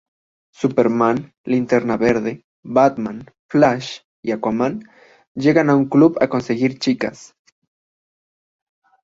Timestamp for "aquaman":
4.31-4.89